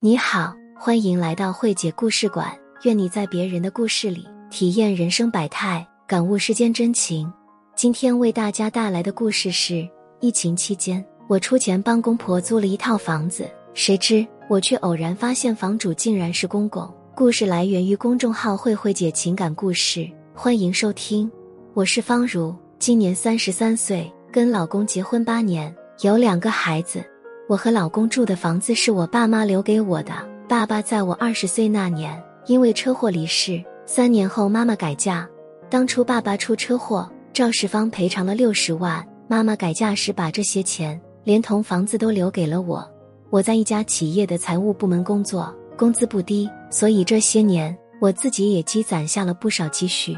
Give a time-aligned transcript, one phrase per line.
[0.00, 2.56] 你好，欢迎来到慧姐故事馆。
[2.84, 7.28] 愿你在别人的故事里体验人生百态，感悟世间真情。
[7.74, 9.84] 今天为大家带来的故事是：
[10.20, 16.88] 疫情期间，我出钱帮公婆租了一套房子，谁知我却偶然发现房主竟然是公公。
[17.16, 21.28] 故事来源于公众号“慧慧姐情感故事”，欢迎收听。
[21.74, 27.04] 我是方如，今年三十三岁，跟老公结婚八年，有两个孩子。
[27.48, 30.12] 我和老公住的房子是我爸妈留给我的。
[30.46, 35.26] 爸爸在我二十岁那年因为车祸离世，三年后妈妈改嫁。
[35.70, 39.02] 当初爸爸出车祸，肇事方赔偿了六十万。
[39.26, 42.86] 妈妈改嫁时把这些钱连同房子都留给了我。
[43.30, 50.14] 我在一家企业的财务部门工作，工资不低，所以这些年我自己也积攒下了不少积蓄。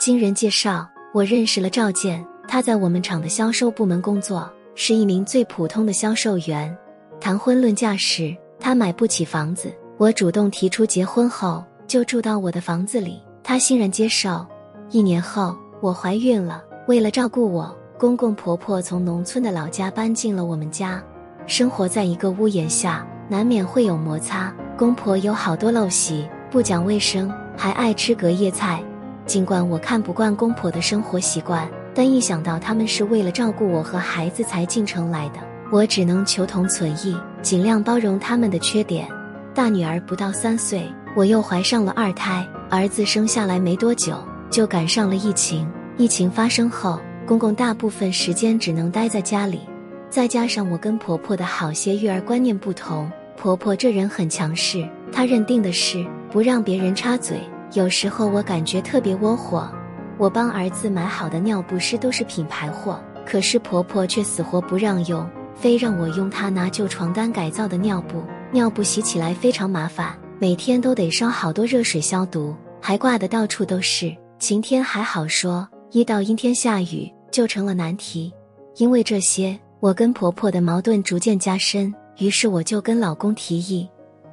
[0.00, 4.52] 经人介绍，我认识了赵建，他在我们厂的销售部门工作。
[4.74, 6.76] 是一名最普通的销售员。
[7.20, 14.44] 谈婚论嫁时，他买不起房子，我主动提出结婚后就住到我的房子里，他欣然接受。
[14.90, 16.62] 一年后，我怀孕了。
[16.88, 21.02] 为了照顾我，公公婆婆从农村的老家搬进了我们家，
[21.46, 24.52] 生活在一个屋檐下，难免会有摩擦。
[24.76, 28.82] 公婆有好多陋习，不讲卫生，还爱吃隔夜菜。
[29.24, 31.70] 尽管我看不惯公婆的生活习惯。
[31.94, 35.40] 但一想到他们是为了照顾我和孩子才进城来的，
[35.70, 39.06] 我只能求同存异，尽量包容他们的缺点。
[39.54, 44.16] 大女儿不到三岁，我又怀上了二胎，儿子生下来没多久
[44.48, 45.70] 就赶上了疫情。
[45.98, 49.60] 疫情发生后，公公大部分时间只能待在家里，
[50.08, 57.38] 再加上我跟婆婆的好些育儿观念不同，婆婆这人很强势，她认定的是不让别人插嘴，
[57.74, 59.70] 有时候我感觉特别窝火。
[60.18, 68.22] 我帮儿子买好的尿不湿都是品牌货，可是婆婆却死活不让用，非让我用她拿旧床单改造的尿布。
[68.52, 74.14] 尿布洗起来非常麻烦，每天都得烧好多热水消毒，还挂的到处都是。
[74.38, 78.32] 晴天还好说，一到阴天下雨就成了难题。
[78.76, 81.92] 因为这些，我跟婆婆的矛盾逐渐加深。
[82.18, 83.88] 于是我就跟老公提议，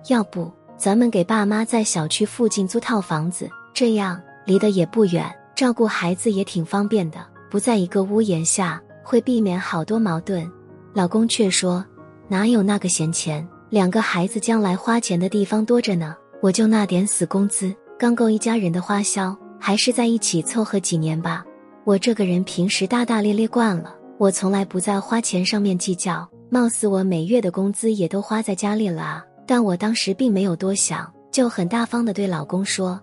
[0.09, 5.33] 要不咱们给爸妈在小区附近租套房子，这样离得也不远。
[5.59, 7.17] 照顾孩子也挺方便的，
[7.51, 10.49] 不在一个屋檐下，会避免好多矛盾。
[10.93, 11.85] 老公却说
[12.29, 13.45] ：“哪有那个闲钱？
[13.69, 16.15] 两个孩子将来花钱的地方多着呢。
[16.41, 21.43] 我就那点死工资，刚够一家人的花销，还是在一起凑合几年吧。
[21.83, 26.25] 我这个人平时大大咧咧惯了，我从来不在花钱上面计较。
[26.49, 29.21] 貌似我每月的工资也都花在家里了啊。
[29.45, 32.97] 但我当时并没有多想，就很大方的对老公说：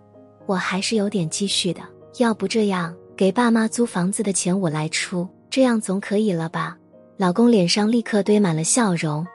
[0.46, 1.82] 我还是有点积蓄的。”
[2.18, 6.76] 要不这样，给爸妈租房子的钱我来出，这样总可以了吧？
[7.18, 9.26] 老公脸上立刻堆满了笑容。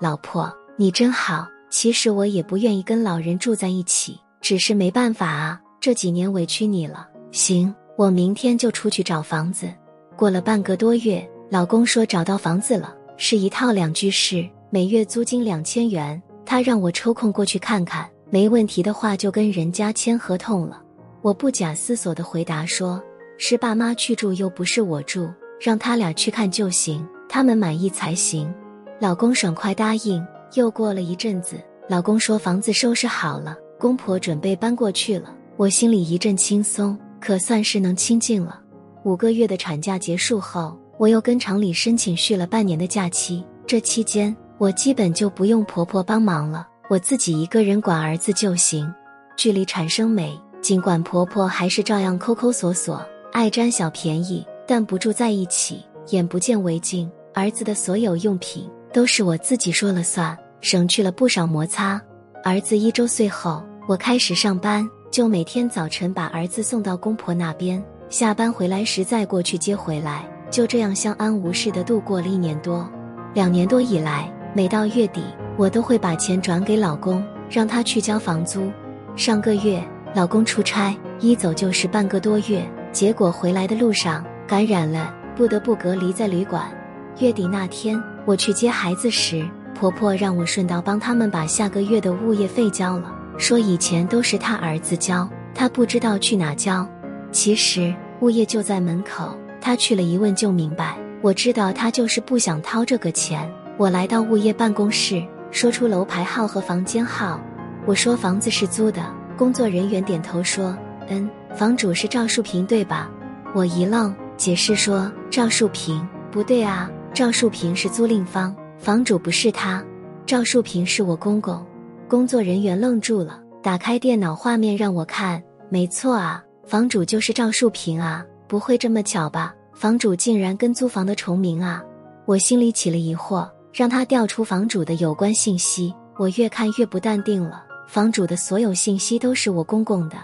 [0.00, 1.46] 老婆，你真好。
[1.70, 5.60] 其实我也不愿意跟老人住在一起，只是没办法啊。
[5.80, 7.08] 这几年委屈你了。
[7.30, 9.68] 行，我明天就出去找房子。
[10.16, 16.20] 过了半个多月，老公说找到房子了，是一套两居室，每月租金两千元。
[16.46, 20.80] 他让我抽空过去看看，没问题的话就跟人家签合同了。
[21.24, 23.02] 我不假思索的回答说
[23.38, 28.52] ：“是爸妈去住，又不是我住，让他俩去看就行，他们满意才行。”
[29.00, 30.22] 老公爽快答应。
[30.52, 31.56] 又过了一阵子，
[31.88, 35.34] 老公说房子收拾好了，公婆准备搬过去了。
[35.56, 38.60] 我心里一阵轻松，可算是能清静了。
[39.04, 43.42] 五个月的产假结束后，我又跟厂里申请续了半年的假期。
[43.66, 48.92] 这期间，我基本就不用婆婆帮忙了，我自己一个人管儿子就行。
[49.38, 50.38] 距离产生美。
[50.64, 57.06] 尽管婆婆还是照样抠抠索索，爱占小便宜，但不住在一起，眼不见为净。
[57.34, 62.00] 儿子的所有用品都是我自己说了算，省去了不少摩擦。
[62.42, 72.90] 儿子一周岁后，我开始上班，就每天早晨把儿子送到公婆那边，下班回来时再过去接回来，就这样相安无事的度过了一年多。
[73.34, 75.22] 两年多以来，每到月底，
[75.58, 78.72] 我都会把钱转给老公，让他去交房租。
[79.14, 79.86] 上个月。
[80.14, 86.70] 老公出差，一走就是半个多月，结果回来的路上感染了，不得不隔离在旅馆。
[87.18, 89.44] 月底那天，我去接孩子时，
[89.74, 96.88] 婆婆让我顺道帮他们把下个月的物业费交了，说以前都是他儿子交，他不知道去哪交。
[97.32, 100.96] 其实物业就在门口，他去了一问就明白。
[101.22, 103.50] 我知道他就是不想掏这个钱。
[103.76, 107.40] 我来到物业办公室，说出楼牌号和房间号，
[107.84, 109.02] 我说房子是租的。
[109.36, 110.76] 工作人员点头说
[111.08, 113.10] ：“嗯，房主是赵树平对吧？”
[113.54, 119.84] 我一愣，解释说：“赵树平不对啊，赵树平是租赁方，房主不是他。
[120.26, 121.64] 赵树平是我公公。”
[122.08, 125.42] 工作人员愣住了，打开电脑画面让我看。
[125.68, 129.54] 没错啊，房主就是赵树平啊，不会这么巧吧？
[129.72, 131.82] 房主竟然跟租房的重名啊！
[132.26, 135.92] 我心里起了疑惑，让他调出房主的有关信息。
[136.16, 140.16] 我越看越不淡定了，房主的所有信息都是我公公的，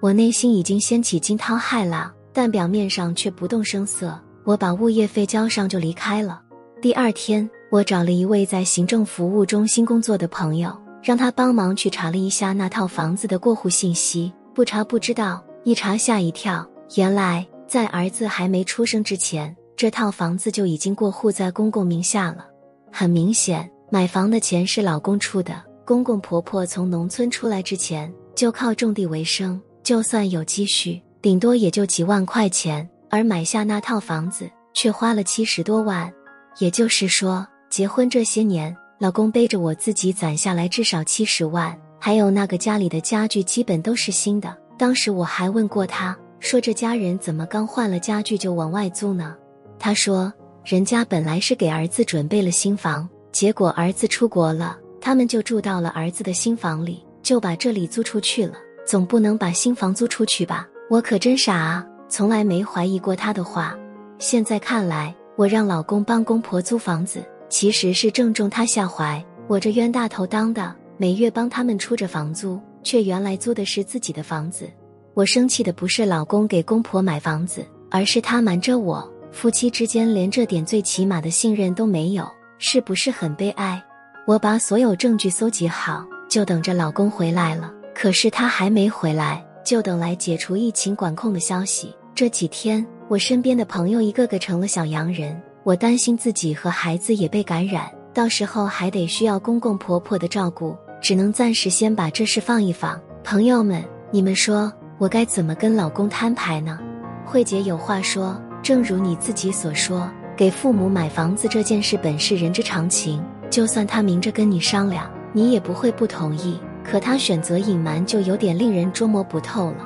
[0.00, 4.18] 我内心已经掀起惊涛骇浪，但表面上却不动声色。
[4.44, 6.40] 我把物业费交上就离开了。
[6.80, 14.32] 第二天，我找了一位在行政服务中心工作的朋友，让他帮忙去查了一下那套房子的过户信息。
[14.54, 16.64] 不查不知道，一查吓一跳，
[16.94, 22.46] 原来在儿子还没出生之前，这套房子就已经过户在公公名下了。
[22.92, 25.60] 很明显，买房的钱是老公出的。
[25.86, 36.12] 公公婆婆从农村出来之前就靠种地为生，就算有积蓄，顶多也就几万块钱，而买下那套房子却花了七十多万。
[36.58, 44.52] 也就是说，结婚这些年，老公背着我自己攒下来至少七十万，还有那个家里的家具基本都是新的。
[44.76, 49.36] 当时我还问过他，说这家人怎么刚换了家具就往外租呢？
[49.78, 50.32] 他说，
[50.64, 54.76] 人家本来是给儿子准备了新房，结果儿子出国了，
[55.06, 58.54] 他们就住到了儿子的新房里，就把这里租出去了。
[58.84, 60.66] 总不能把新房租出去吧？
[60.90, 63.78] 我可真傻啊，从来没怀疑过他的话。
[64.18, 65.14] 现在看来。
[65.36, 69.24] 我让老公帮公婆租房子，其实是正中他下怀。
[69.46, 74.68] 我这冤大头当的，每月帮他们出着房租，却原来租的是自己的房子。
[75.14, 79.08] 我生气的不是老公给公婆买房子，而是他瞒着我。
[79.30, 83.80] 夫妻之间连这点最起码的信任都没有，是不是很悲哀？
[84.26, 87.72] 我把所有证据搜集好，就等着老公回来了。
[87.94, 91.94] 可是他还没回来，就等来解除疫情管控的消息。
[92.14, 92.84] 这几天。
[93.08, 103.00] 我身边的朋友一个个成了小阳人，我担心自己和孩子也被感染，到时候还得需要公公婆婆的照顾，只能暂时先把这事放一放。
[103.22, 103.80] 朋友们，
[104.10, 106.80] 你们说我该怎么跟老公摊牌呢？
[107.24, 116.58] 慧姐有话说，正如你自己所说，给父母买房子这件事本是人之常情，就算他明着跟你商量，你也不会不同意。
[116.84, 119.78] 可他选择隐瞒，就有点令人捉摸不透了。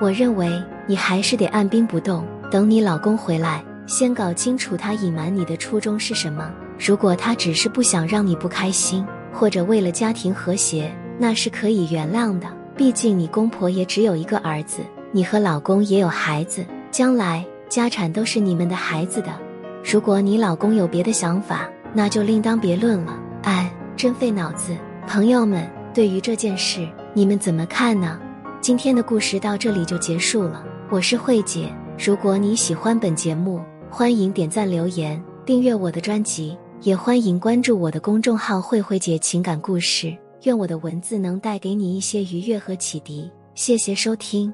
[0.00, 0.50] 我认为
[0.86, 2.24] 你还是得按兵不动。
[2.50, 6.52] 等你老公回来，先搞清楚他隐瞒你的初衷是什么。
[6.78, 12.46] 如果他只是不想让你不开心，或者为了家庭和谐，那是可以原谅的。
[12.76, 14.82] 毕竟你公婆也只有一个儿子，
[15.12, 19.32] 你和老公也有孩子，将来家产都是你们的孩子的。
[19.82, 23.18] 如果你老公有别的想法，那就另当别论了。
[23.42, 24.76] 哎，真费脑子。
[25.06, 28.20] 朋友们，对于这件事，你们怎么看呢？
[28.60, 30.64] 今天的故事到这里就结束了。
[30.90, 31.68] 我是慧姐。
[31.98, 33.60] 如果你喜欢本节目，
[33.90, 40.16] 欢迎点赞、留言、订阅我的专辑，也欢迎关注我的公众号“慧慧姐情感故事”。
[40.44, 43.30] 愿我的文字能带给你一些愉悦和启迪。
[43.54, 44.52] 谢谢收听。